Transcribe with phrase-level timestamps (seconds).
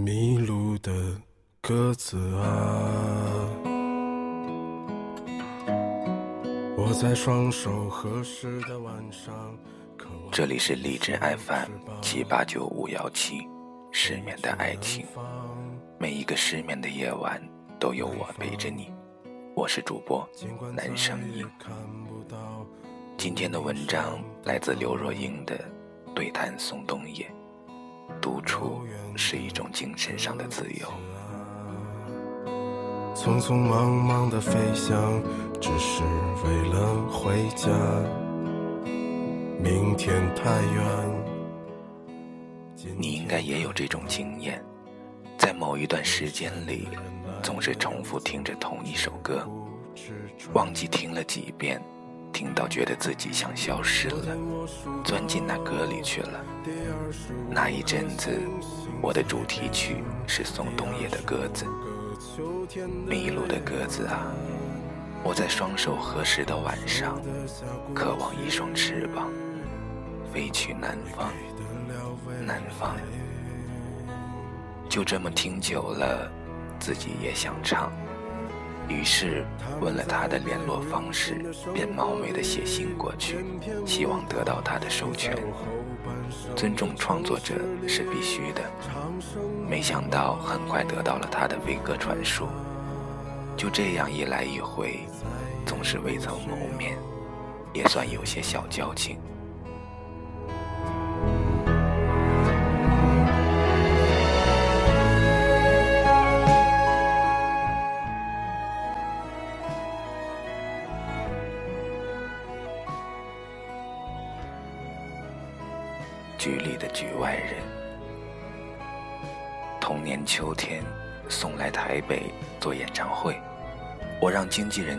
[0.00, 0.90] 迷路的
[1.60, 3.46] 鸽子啊，
[6.74, 9.54] 我在双手合十的晚上。
[10.32, 13.46] 这里是荔枝 FM 七八九五幺七，
[13.92, 15.04] 失眠的爱情。
[15.98, 17.38] 每一个失眠的夜晚，
[17.78, 18.90] 都有我陪着你。
[19.54, 20.26] 我是主播
[20.74, 21.46] 男声音。
[23.18, 25.58] 今天的文章来自刘若英的
[26.14, 27.26] 《对谈宋冬野》，
[28.20, 28.82] 独处
[29.16, 30.86] 是一种精神上的自由。
[33.14, 35.22] 匆匆忙忙的飞翔，
[35.60, 36.02] 只是
[36.44, 37.68] 为了回家。
[39.62, 41.30] 明天太远。
[42.96, 44.62] 你应该也有这种经验，
[45.36, 46.88] 在某一段时间里，
[47.42, 49.46] 总是重复听着同一首歌，
[50.54, 51.80] 忘记听了几遍。
[52.32, 54.36] 听到觉得自己像消失了，
[55.04, 56.44] 钻进那歌里去了。
[57.50, 58.30] 那一阵子，
[59.02, 61.66] 我的主题曲是宋冬野的《鸽子》，
[63.06, 64.32] 迷路的鸽子啊，
[65.22, 67.20] 我在双手合十的晚上，
[67.94, 69.28] 渴望一双翅膀，
[70.32, 71.32] 飞去南方，
[72.46, 72.96] 南方。
[74.88, 76.30] 就这么听久了，
[76.78, 77.92] 自己也想唱。
[78.90, 79.46] 于是
[79.80, 81.40] 问了他的联络方式，
[81.72, 83.44] 便冒昧的写信过去，
[83.86, 85.36] 希望得到他的授权。
[86.56, 87.54] 尊重创作者
[87.86, 88.62] 是必须的。
[89.68, 92.48] 没想到很快得到了他的飞鸽传书。
[93.56, 95.00] 就这样一来一回，
[95.64, 96.98] 总是未曾谋面，
[97.72, 99.18] 也算有些小交情。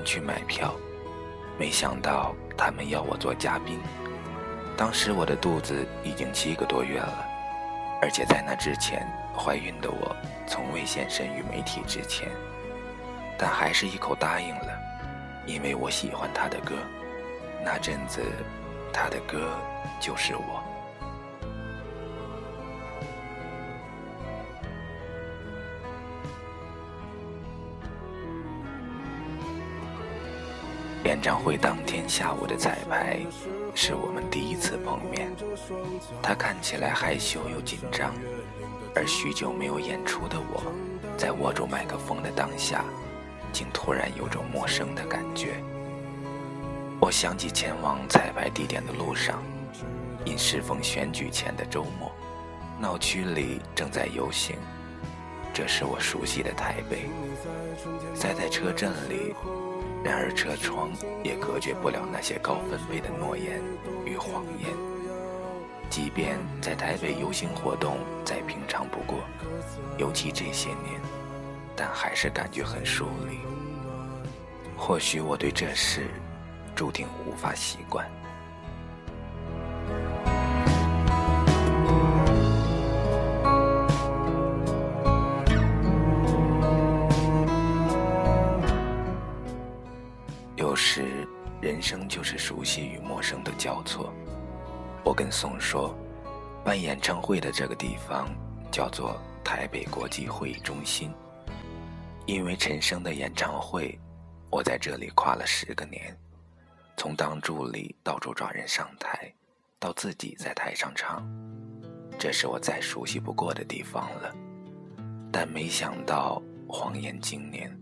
[0.04, 0.74] 去买票，
[1.58, 3.80] 没想到他们要我做嘉宾。
[4.78, 7.26] 当时我的肚子已经七个多月了，
[8.02, 9.06] 而且在那之前
[9.38, 10.16] 怀孕的我
[10.48, 12.30] 从未现身于媒体之前，
[13.38, 14.80] 但还是一口答应了，
[15.46, 16.76] 因为我喜欢他的歌，
[17.64, 18.22] 那阵子
[18.92, 19.56] 他的歌
[20.00, 20.64] 就是我。
[31.22, 33.20] 演唱会当天下午的彩排，
[33.76, 35.32] 是我们第一次碰面。
[36.20, 38.12] 他看起来害羞又紧张，
[38.96, 40.64] 而许久没有演出的我，
[41.16, 42.84] 在握住麦克风的当下，
[43.54, 45.62] 竟突然有种陌生的感觉。
[47.00, 49.44] 我想起前往彩排地点的路上，
[50.26, 52.12] 因适逢选举前的周末，
[52.80, 54.56] 闹区里正在游行。
[55.54, 57.10] 这是我熟悉的台北，
[58.16, 59.36] 塞在车阵里。
[60.04, 60.90] 然而车窗
[61.24, 63.62] 也隔绝不了那些高分贝的诺言
[64.06, 64.70] 与谎言。
[65.90, 69.20] 即便在台北游行活动再平常不过，
[69.98, 71.00] 尤其这些年，
[71.76, 73.40] 但还是感觉很疏离。
[74.78, 76.08] 或许我对这事
[76.74, 78.10] 注定无法习惯。
[95.04, 95.96] 我跟宋说，
[96.64, 98.30] 办演唱会的这个地方
[98.72, 101.12] 叫做台北国际会议中心。
[102.28, 104.00] 因为陈升的演唱会，
[104.52, 106.16] 我在这里跨了十个年，
[106.96, 109.34] 从当助理到处找人上台，
[109.80, 111.28] 到自己在台上唱，
[112.20, 114.32] 这是我再熟悉不过的地方了。
[115.32, 117.76] 但没想到，谎言今年，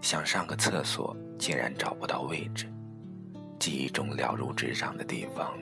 [0.00, 2.66] 想上个厕所竟然找不到位置。
[3.60, 5.56] 记忆中了如指掌的地方，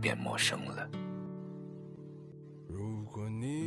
[0.00, 0.88] 变陌生了。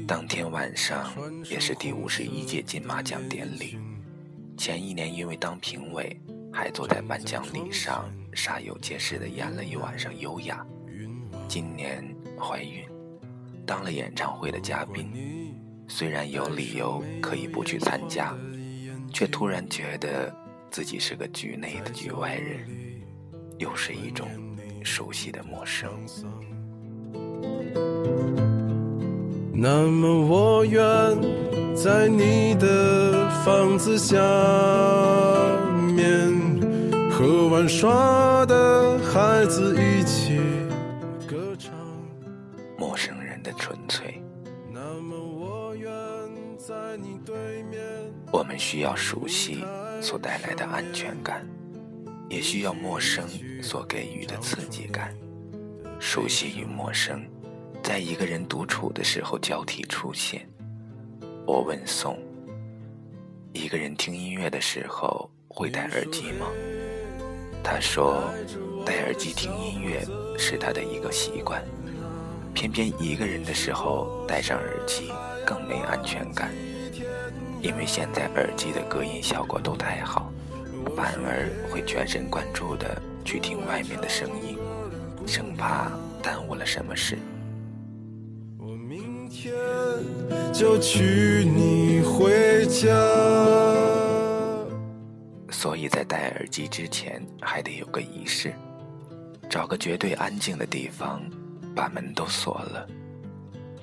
[0.08, 1.12] 当天晚上
[1.50, 3.78] 也是第五十一届金马奖典礼。
[4.58, 6.20] 前一年因为当评委，
[6.52, 10.66] 还坐在颁奖礼上煞有介事的演了一晚上优雅。
[11.48, 12.04] 今年
[12.38, 12.86] 怀孕，
[13.66, 15.56] 当了演唱会的嘉宾，
[15.88, 18.36] 虽然有理由可以不去参加，
[19.14, 20.34] 却突然觉得
[20.70, 22.68] 自己是个局内的局外人。
[23.58, 24.28] 又是一种
[24.84, 25.90] 熟悉的陌生。
[29.54, 30.82] 那么我愿
[31.76, 34.18] 在你的房子下
[35.96, 36.32] 面，
[37.12, 40.40] 和玩耍的孩子一起
[41.28, 41.74] 歌唱。
[42.78, 44.20] 陌生人的纯粹。
[44.74, 45.92] 那么我愿
[46.58, 47.80] 在你对面。
[48.32, 49.64] 我们需要熟悉
[50.02, 51.46] 所带来的安全感，
[52.32, 53.28] 也需要陌生
[53.62, 55.14] 所给予的刺激感。
[56.00, 57.22] 熟悉与陌生，
[57.84, 60.48] 在一个人独处的时候交替出现。
[61.46, 62.18] 我问宋
[63.52, 66.48] ：“一个人听音乐的时候会戴耳机吗？”
[67.62, 68.24] 他说
[68.86, 70.02] ：“戴耳机听音乐
[70.38, 71.62] 是他的一个习惯，
[72.54, 75.12] 偏偏一个人的时候戴上耳机
[75.46, 76.50] 更没安全感，
[77.62, 80.31] 因为现在耳机的隔音效果都太好，
[80.96, 84.58] 反而会全神贯注的去听外面的声音，
[85.26, 85.92] 生怕
[86.22, 87.18] 耽误了什么事。”
[88.60, 89.54] 我明天
[90.54, 92.88] 就娶你回家。
[95.50, 98.52] 所以在戴耳机之前，还得有个仪式，
[99.50, 101.22] 找个绝对安静的地方，
[101.76, 102.88] 把门都锁了，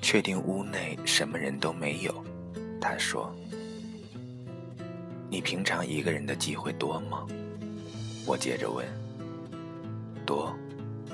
[0.01, 2.13] 确定屋内什么人都没有。
[2.81, 3.33] 他说
[5.29, 7.25] ：“你平常一个人的机会多吗？”
[8.25, 8.85] 我接着问
[10.25, 10.55] ：“多，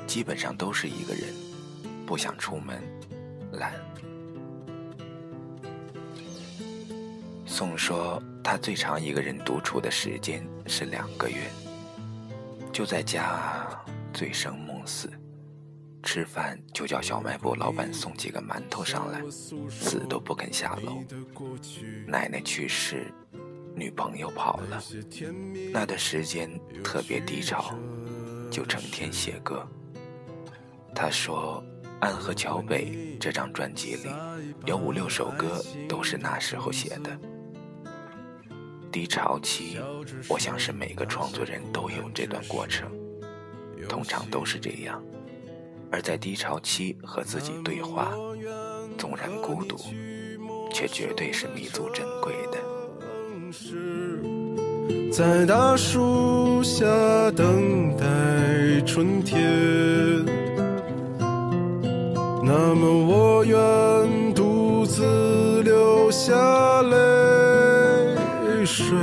[0.07, 1.33] 基本上都是一个人，
[2.05, 2.81] 不想出门，
[3.53, 3.73] 懒。”
[7.45, 11.49] 宋说，他最长一个人独处的时间是两个月，
[12.73, 13.65] 就在家
[14.13, 15.09] 醉生梦死，
[16.03, 19.21] 吃饭就叫小卖部老板送几个馒头上来，
[19.69, 21.01] 死都不肯下楼。
[22.05, 23.09] 奶奶去世，
[23.75, 24.81] 女朋友跑了，
[25.73, 26.49] 那段时间
[26.81, 27.75] 特别低潮，
[28.49, 29.67] 就成天写歌。
[30.95, 31.61] 他说，
[31.99, 32.85] 《安河桥北》
[33.19, 34.09] 这张专辑里
[34.65, 37.19] 有五六首歌都是那时候写的。
[38.91, 39.77] 低潮期，
[40.29, 42.89] 我想是每个创作人都有这段过程，
[43.89, 45.03] 通常都是这样。
[45.91, 48.13] 而在低潮期和自己对话，
[48.97, 49.75] 纵然孤独，
[50.73, 52.74] 却绝对是弥足珍贵的。
[53.57, 54.19] 是
[55.09, 56.85] 在大树下
[57.31, 58.05] 等待
[58.85, 59.41] 春天，
[62.43, 68.65] 那么我愿独自流下泪。
[68.65, 68.93] 水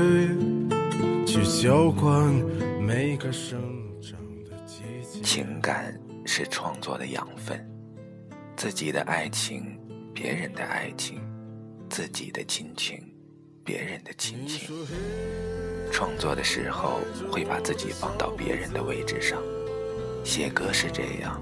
[1.25, 2.31] 去浇灌
[2.79, 3.59] 每个生
[4.03, 5.23] 长的季节。
[5.23, 7.59] 情感是创作的养分，
[8.55, 9.79] 自己的爱情，
[10.13, 11.21] 别人的爱情，
[11.89, 13.01] 自己的亲情，
[14.12, 14.69] 的亲情。
[15.91, 17.00] 创作的时候
[17.31, 19.38] 会把自己放到别人的位置上，
[20.23, 21.41] 写歌是这样，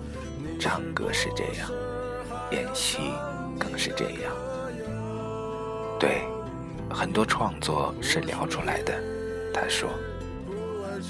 [0.60, 1.70] 唱歌是这样，
[2.52, 2.98] 演戏
[3.58, 4.32] 更是这样。
[5.98, 6.22] 对。
[6.92, 8.92] 很多创作是聊出来的。
[9.54, 9.88] 他说，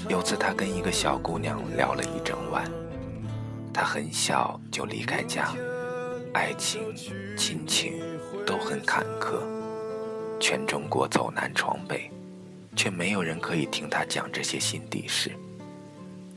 [0.07, 2.71] 有次他跟一个小姑娘聊了一整晚。
[3.73, 5.55] 她很小就离开家，
[6.33, 6.95] 爱情、
[7.35, 7.99] 亲情
[8.45, 9.39] 都很坎坷，
[10.41, 12.11] 全中国走南闯北，
[12.75, 15.31] 却没有人可以听她讲这些心底事。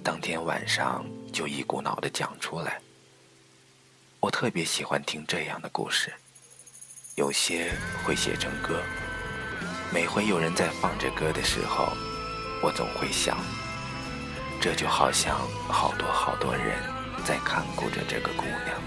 [0.02, 1.02] 当天晚上
[1.32, 2.78] 就一股脑的讲出来。
[4.20, 6.12] 我特别喜欢听这样的故事，
[7.14, 7.72] 有些
[8.04, 8.82] 会写成歌。
[9.90, 11.88] 每回有人在放着歌的时候，
[12.62, 13.38] 我总会想，
[14.60, 16.78] 这就好像好多好多人
[17.24, 18.84] 在看顾着这个姑娘。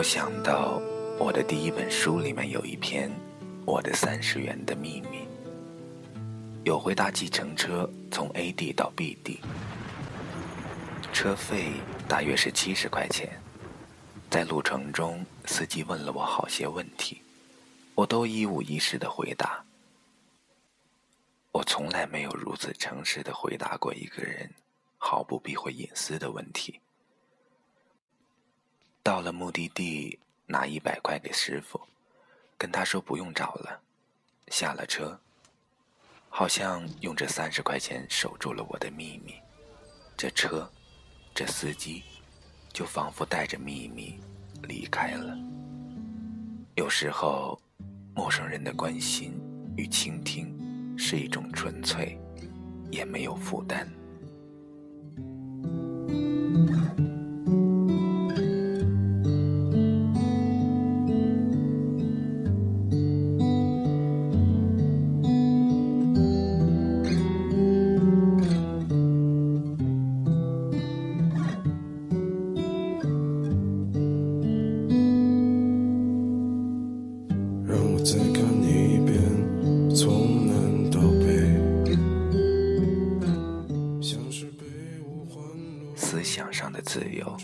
[0.00, 0.80] 我想到
[1.18, 3.10] 我的第一本书里面有一篇
[3.66, 5.18] 《我的三十元的秘密》。
[6.64, 9.40] 有回搭计程车从 A 地到 B 地，
[11.12, 11.72] 车费
[12.08, 13.38] 大约是七十块钱。
[14.30, 17.20] 在路程中，司机问了我好些问题，
[17.94, 19.62] 我都一五一十的回答。
[21.52, 24.50] 我从来没有如此诚实的回答过一个人
[24.96, 26.80] 毫不避讳隐私的问题。
[29.02, 31.80] 到了目的地，拿一百块给师傅，
[32.58, 33.80] 跟他说不用找了，
[34.48, 35.18] 下了车。
[36.28, 39.34] 好像用这三十块钱守住了我的秘密，
[40.16, 40.70] 这车，
[41.34, 42.04] 这司机，
[42.72, 44.20] 就仿佛带着秘密
[44.62, 45.36] 离开了。
[46.76, 47.60] 有时候，
[48.14, 49.32] 陌生人的关心
[49.76, 50.56] 与倾听，
[50.96, 52.16] 是一种纯粹，
[52.92, 53.90] 也没有负担。
[86.10, 87.36] 思想上的自由。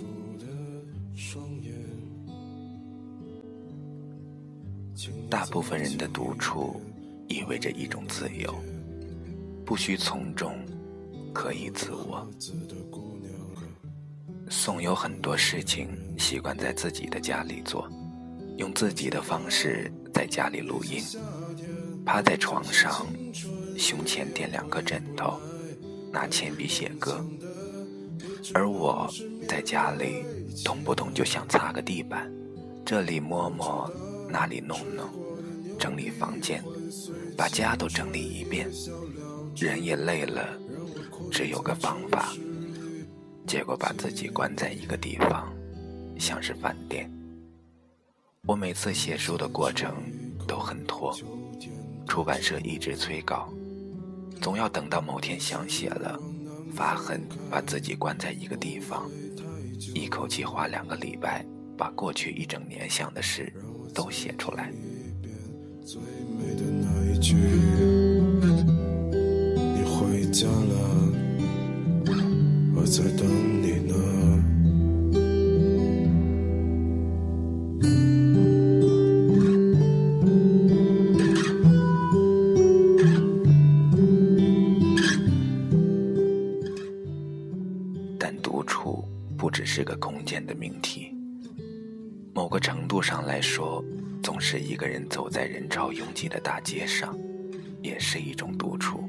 [5.31, 6.83] 大部分人的独处
[7.29, 8.53] 意味着一种自由，
[9.65, 10.59] 不需从众，
[11.33, 12.29] 可以自我。
[14.51, 17.89] 宋有很多事情习惯在自己的家里做，
[18.57, 21.01] 用自己的方式在家里录音，
[22.05, 23.07] 趴在床上，
[23.79, 25.41] 胸前垫两个枕头，
[26.13, 27.25] 拿铅笔写歌。
[28.55, 29.09] 而我
[29.49, 30.25] 在家里
[30.65, 32.33] 动不动就想擦个地板，
[32.85, 33.91] 这里摸摸，
[34.29, 35.09] 那里弄弄，
[35.79, 36.63] 整理房间，
[37.37, 38.71] 把家都整理一遍。
[39.57, 40.49] 人也累了，
[41.31, 42.35] 只有个方法，
[43.47, 45.53] 结果把自己关在一个地方，
[46.19, 47.11] 像是饭店。
[48.47, 49.95] 我每次写书的过程
[50.47, 51.17] 都很拖，
[52.07, 53.49] 出版社一直催稿，
[54.41, 56.21] 总要等到某天想写了。
[56.77, 59.11] 发狠，把自己关在一个地方，
[59.95, 61.43] 一口气花两个礼拜，
[61.75, 63.51] 把过去一整年想的事
[63.95, 64.71] 都写出来。
[69.75, 70.77] 你回家了，
[72.75, 73.27] 我在等
[73.63, 74.16] 你呢。
[94.59, 97.17] 一个人走在人潮拥挤的大街上，
[97.83, 99.09] 也是一种独处。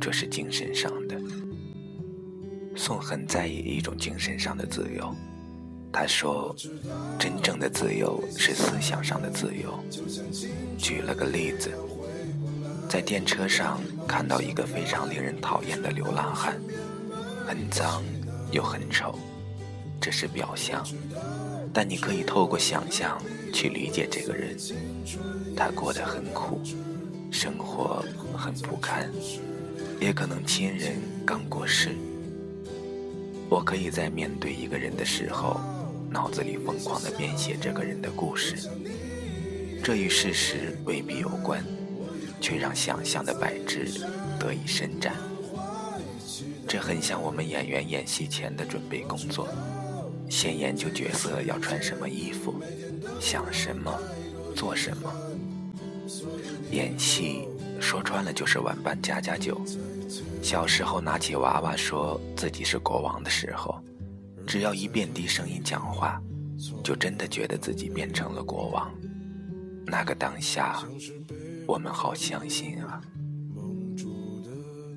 [0.00, 1.20] 这是精神上的。
[2.76, 5.14] 宋很在意一种精神上的自由。
[5.92, 6.54] 他说
[7.18, 9.78] ：“真正的自由是思想上的自由。”
[10.76, 11.70] 举了个例子，
[12.88, 16.60] 在电车上看到一个非常令人讨厌的流浪汉，
[17.46, 18.02] 很脏
[18.50, 19.16] 又很丑。
[20.00, 20.84] 这是表象，
[21.74, 23.20] 但你可以透过想象
[23.52, 24.56] 去理解这个人。
[25.56, 26.60] 他过得很苦，
[27.32, 28.04] 生活
[28.36, 29.10] 很不堪，
[30.00, 31.90] 也可能亲人刚过世。
[33.48, 35.60] 我可以在面对一个人的时候，
[36.10, 38.70] 脑子里疯狂地编写这个人的故事。
[39.82, 41.62] 这与事实未必有关，
[42.40, 43.86] 却让想象的摆置
[44.38, 45.14] 得以伸展。
[46.66, 49.46] 这很像我们演员演戏前的准备工作。
[50.28, 52.54] 先研究角色要穿什么衣服，
[53.20, 53.92] 想什么，
[54.56, 55.12] 做什么。
[56.70, 57.46] 演戏
[57.80, 59.60] 说穿了就是万般加加酒。
[60.42, 63.82] 小时候拿起娃娃说自己是国王的时候，
[64.46, 66.20] 只要一变低声音讲话，
[66.82, 68.92] 就真的觉得自己变成了国王。
[69.86, 70.82] 那个当下，
[71.66, 73.00] 我们好相信啊。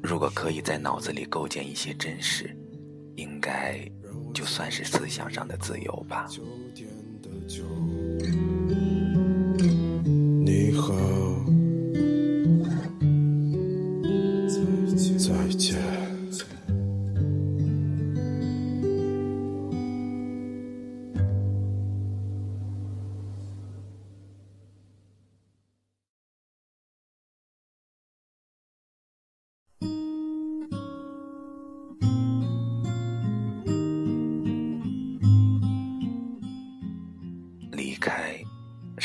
[0.02, 2.56] 如果可以在脑子里构建一些真实，
[3.16, 3.80] 应该。
[4.38, 6.30] 就算是思想上的自由吧。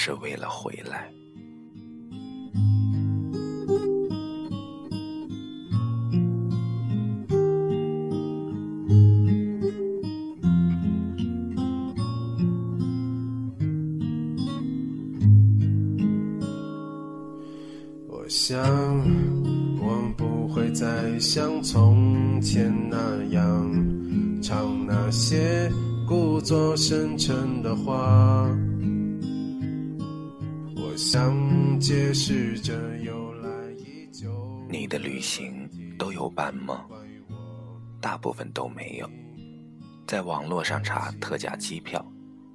[0.05, 1.22] 是为了回来。
[35.23, 36.85] 行都有伴吗？
[38.01, 39.09] 大部分都没有。
[40.07, 42.05] 在网络上查特价机票，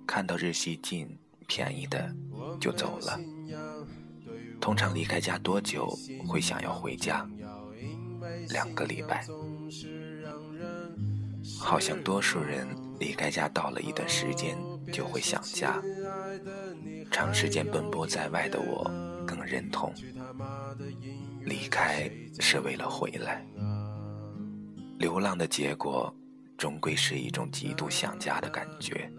[0.06, 2.14] 看到日系近便宜的
[2.60, 3.20] 就走了。
[4.60, 5.88] 通常离开家多久
[6.28, 7.26] 会想要回家？
[8.50, 9.26] 两个礼拜。
[11.58, 12.68] 好像多数人
[13.00, 14.58] 离开家到了一段时间
[14.92, 15.82] 就会想家。
[17.10, 18.84] 长时间奔波在外的我
[19.26, 19.94] 更认同，
[21.48, 22.12] 离开
[22.42, 23.42] 是为了回来。
[25.00, 26.14] 流浪的结果，
[26.58, 29.10] 终归是一种极度想家的感觉，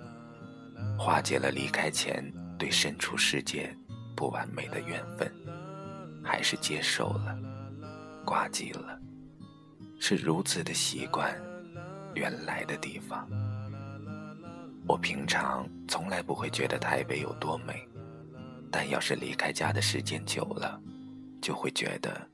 [0.98, 2.22] 化解了离开前
[2.58, 3.74] 对身处世界
[4.14, 5.32] 不完美的怨愤，
[6.22, 7.34] 还是接受了，
[8.26, 9.00] 挂记了，
[9.98, 11.34] 是如此的习惯，
[12.14, 13.26] 原来的地方。
[14.86, 17.88] 我平常从来不会觉得台北有多美，
[18.70, 20.78] 但要是离开家的时间久了，
[21.40, 22.28] 就会觉得，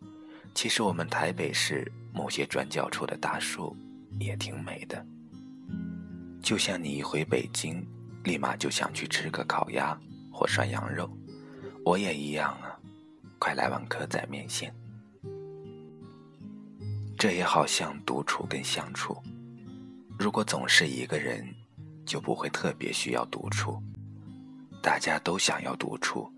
[0.55, 3.77] 其实我们台北市某些转角处的大树
[4.19, 5.05] 也挺美的。
[6.43, 7.87] 就像你一回北京，
[8.23, 9.99] 立马就想去吃个烤鸭
[10.33, 11.11] 或涮羊肉，
[11.85, 12.79] 我也一样啊！
[13.39, 14.75] 快来碗蚵仔面线。
[17.19, 19.17] 这也好像独处跟相处，
[20.19, 21.47] 如果总是一个人。
[22.07, 23.83] 就不会特别需要独处。
[24.83, 26.31] 大家都想要独处，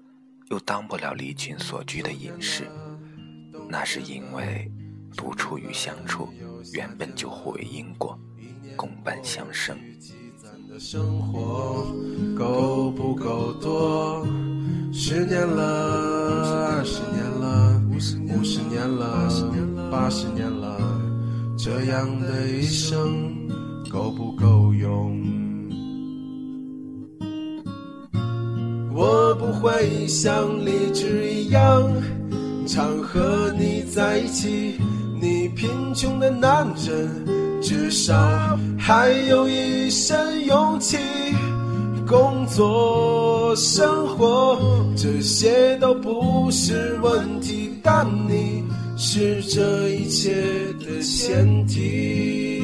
[0.48, 2.70] 又当不了离群所居的隐士，
[3.68, 4.70] 那是因为
[5.16, 6.28] 独处与相处
[6.72, 8.16] 原本就互为因果，
[8.76, 9.76] 共伴相生。
[12.36, 14.24] 够不够多？
[14.92, 17.98] 十年了，二十年了，五
[18.44, 20.78] 十年了，八十年了，
[21.58, 23.48] 这样的一生
[23.90, 25.45] 够不够用？
[29.38, 31.90] 不会像励志一样，
[32.66, 34.78] 常和你在一起。
[35.20, 38.14] 你贫穷的男人，至少
[38.78, 40.98] 还有一身勇气。
[42.06, 44.56] 工作、生活，
[44.96, 48.62] 这些都不是问题，但你
[48.96, 50.32] 是这一切
[50.78, 52.55] 的前提。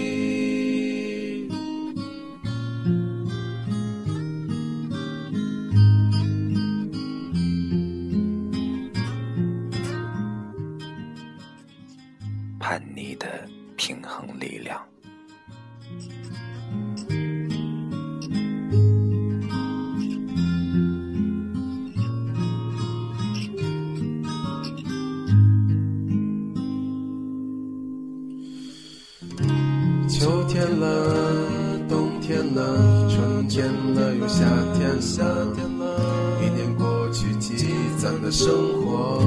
[38.44, 39.20] 生活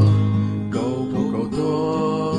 [0.70, 2.36] 够不够多？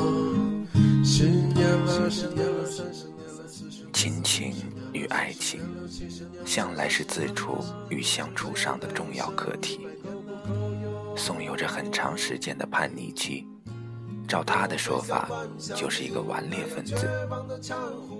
[1.03, 3.83] 十年了，十年了，三十年了，四十。
[3.91, 4.53] 亲情
[4.93, 5.59] 与爱情，
[6.45, 7.57] 向来是自处
[7.89, 9.87] 与相处上的重要课题。
[11.15, 13.47] 宋有着很长时间的叛逆期，
[14.27, 15.27] 照他的说法，
[15.75, 17.09] 就是一个顽劣分子，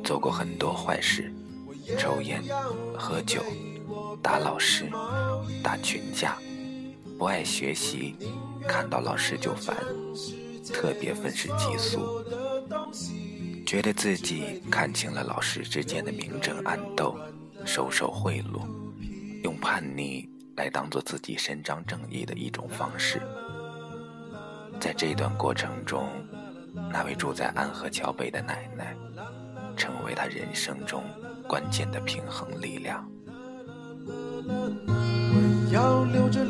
[0.03, 1.31] 做过很多坏事，
[1.95, 2.43] 抽烟、
[2.97, 3.43] 喝酒、
[4.19, 4.89] 打老师、
[5.61, 6.39] 打群架。
[7.19, 8.15] 不爱学习，
[8.65, 9.75] 看到老师就烦，
[10.73, 12.23] 特别愤世嫉俗，
[13.65, 17.17] 觉得自己看清了老师之间的明争暗斗，
[17.65, 18.61] 收受贿赂，
[19.43, 23.21] 用叛逆来当做自己伸张正义的一种方式。
[24.79, 26.07] 在这段过程中，
[26.91, 28.95] 那位住在安河桥北的奶奶，
[29.75, 31.03] 成为他人生中
[31.47, 33.09] 关键的平衡力量。
[35.71, 36.45] 要留着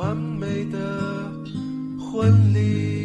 [0.00, 1.30] 完美的
[2.00, 2.99] 婚礼。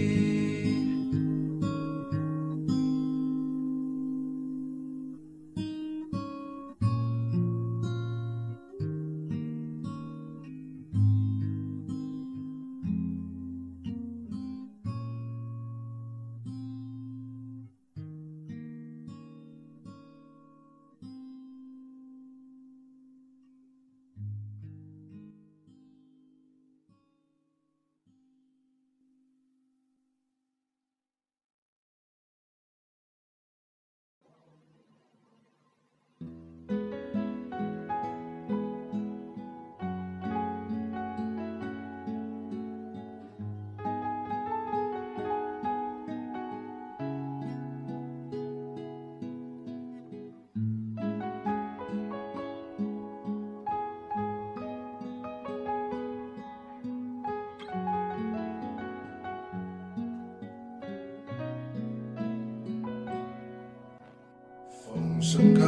[65.36, 65.66] 声看，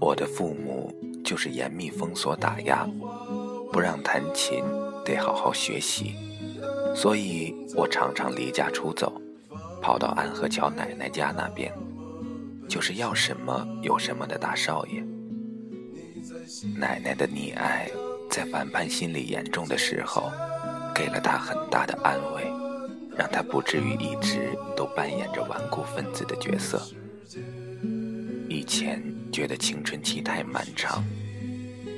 [0.00, 0.90] 我的父母
[1.22, 2.88] 就是严密封锁打压，
[3.70, 4.64] 不让弹琴，
[5.04, 6.14] 得好好学习，
[6.94, 9.20] 所以我常常离家出走，
[9.82, 11.70] 跑到安河桥奶奶家那边，
[12.66, 15.04] 就是要什么有什么的大少爷。
[16.78, 17.90] 奶奶的溺爱。
[18.30, 20.30] 在反叛心理严重的时候，
[20.94, 22.44] 给了他很大的安慰，
[23.16, 26.80] 让他不至于一直都扮演着顽固分子的角色。
[28.48, 31.04] 以前觉得青春期太漫长，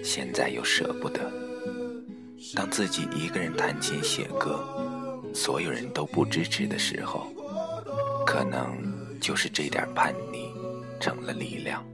[0.02, 1.20] 现在又舍不得。
[2.54, 4.64] 当自己一个人弹琴写歌，
[5.34, 7.26] 所有人都不支持的时候，
[8.26, 8.76] 可能
[9.20, 10.50] 就是这点叛逆
[10.98, 11.84] 成了力量。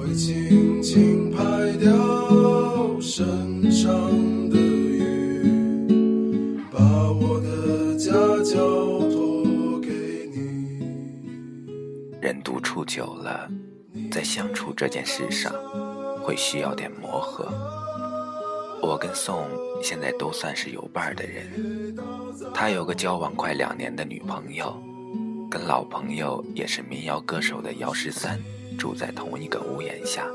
[0.00, 3.92] 会轻轻拍掉身上
[4.48, 5.44] 的雨，
[6.70, 6.80] 把
[7.12, 8.10] 我的家
[8.42, 8.58] 交
[9.10, 9.90] 托给
[10.32, 10.80] 你。
[12.18, 13.46] 人独处久了，
[14.10, 15.52] 在相处这件事上，
[16.22, 17.46] 会需要点磨合。
[18.80, 19.46] 我跟宋
[19.82, 21.94] 现在都算是有伴儿的人，
[22.54, 24.82] 他有个交往快两年的女朋友，
[25.50, 28.40] 跟老朋友也是民谣歌手的姚十三
[28.78, 30.26] 住在同一个屋檐下。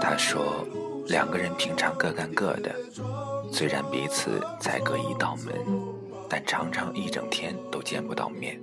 [0.00, 0.64] 他说，
[1.06, 2.74] 两个人平常各干各的，
[3.52, 5.54] 虽然彼此才隔一道门，
[6.28, 8.60] 但常常一整天都见不到面。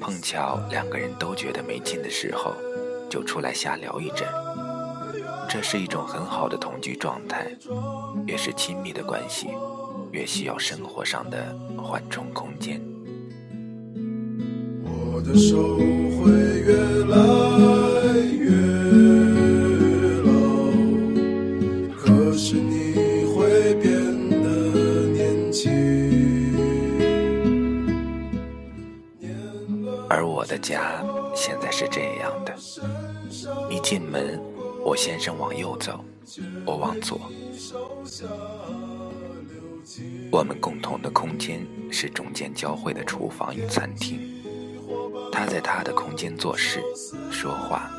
[0.00, 2.52] 碰巧两个人都觉得没劲的时候，
[3.08, 4.28] 就出来瞎聊一阵。
[5.48, 7.50] 这是一种很好的同居状态，
[8.26, 9.48] 越是亲密的关系，
[10.10, 12.80] 越需要生活上的缓冲空间。
[15.16, 15.76] 我的手
[16.18, 16.32] 会
[16.66, 16.74] 越
[17.04, 17.16] 来
[18.34, 18.50] 越
[20.24, 20.32] 老，
[21.96, 23.94] 可是你会变
[24.42, 25.70] 得年轻。
[30.08, 31.00] 而我的家
[31.32, 32.52] 现在是这样的：
[33.70, 34.40] 一进门，
[34.84, 36.04] 我先生往右走，
[36.66, 37.20] 我往左。
[40.32, 44.33] 我们共同的空间是中间交汇的厨房与餐厅。
[45.34, 46.80] 他在他的空间做事、
[47.28, 47.90] 说话，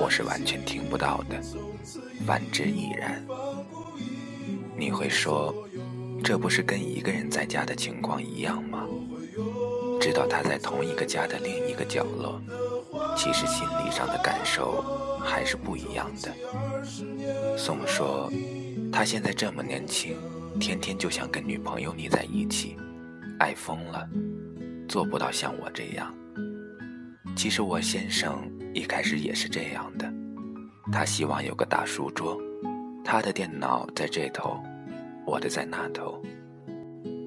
[0.00, 1.38] 我是完全听不到的。
[2.26, 3.22] 反之亦然。
[4.78, 5.54] 你会说，
[6.24, 8.86] 这不是跟一个人在家的情况一样吗？
[10.00, 12.40] 知道他在同一个家的另一个角落，
[13.14, 14.82] 其实心理上的感受
[15.22, 16.34] 还是不一样的。
[17.58, 18.32] 宋说，
[18.90, 20.16] 他现在这么年轻，
[20.58, 22.78] 天天就想跟女朋友腻在一起，
[23.38, 24.08] 爱疯了，
[24.88, 26.14] 做不到像我这样。
[27.36, 30.12] 其实我先生一开始也是这样的，
[30.92, 32.38] 他希望有个大书桌，
[33.04, 34.62] 他的电脑在这头，
[35.26, 36.22] 我的在那头，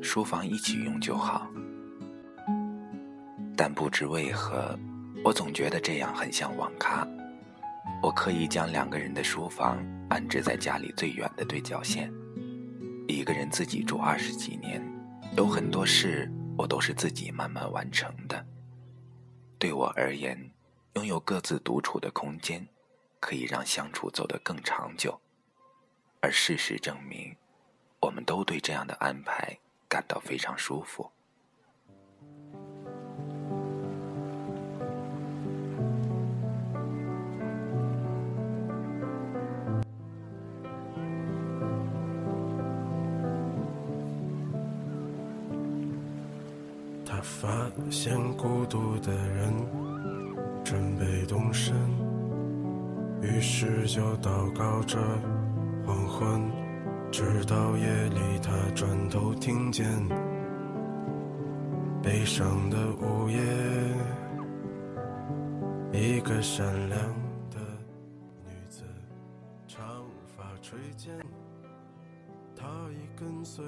[0.01, 1.49] 书房一起用就好。
[3.55, 4.77] 但不知为何，
[5.23, 7.07] 我总觉得这样很像网咖。
[8.01, 9.77] 我可以将两个人的书房
[10.09, 12.11] 安置在家里最远的对角线。
[13.07, 14.81] 一个人自己住二十几年，
[15.37, 18.45] 有很多事我都是自己慢慢完成的。
[19.63, 20.52] 对我而言，
[20.95, 22.67] 拥有各自独处的空间，
[23.21, 25.21] 可以让相处走得更长久。
[26.19, 27.38] 而事实证明，
[28.02, 31.12] 我们都对这样的安排感到非常舒服。
[47.43, 49.53] 发现孤独的人
[50.63, 51.75] 准备动身，
[53.21, 54.97] 于是就祷告着
[55.86, 56.49] 黄昏，
[57.12, 59.86] 直到夜里他转头听见
[62.01, 63.41] 悲伤的午夜，
[65.91, 66.97] 一个善良
[67.51, 67.60] 的
[68.45, 68.84] 女子，
[69.67, 69.86] 长
[70.38, 71.13] 发垂肩，
[72.56, 73.65] 她已跟随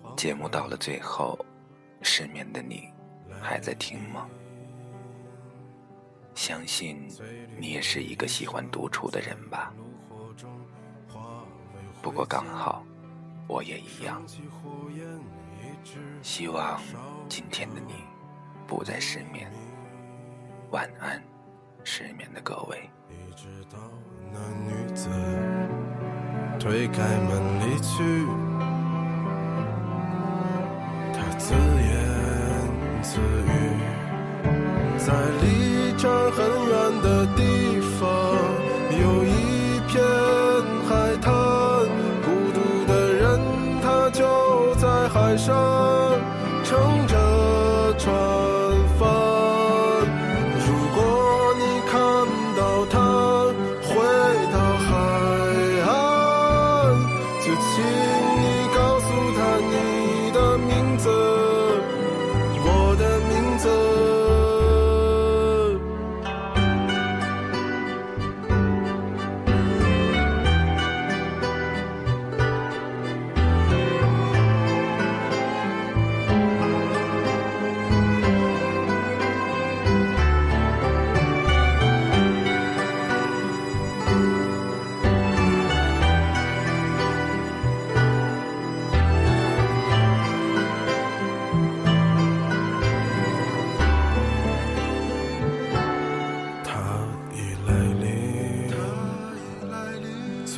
[0.00, 1.36] 黄节目到了最后，
[2.02, 2.88] 失眠的你
[3.46, 4.26] 还在听吗？
[6.34, 7.08] 相信
[7.58, 9.72] 你也是一个喜欢独处的人吧。
[12.02, 12.84] 不过刚好，
[13.48, 14.22] 我也一样。
[16.22, 16.80] 希望
[17.28, 17.94] 今天的你
[18.66, 19.50] 不再失眠。
[20.70, 21.22] 晚安，
[21.84, 22.90] 失眠的各位。
[26.58, 28.02] 推开门离去，
[33.16, 33.65] 自语，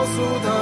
[0.00, 0.59] 告诉他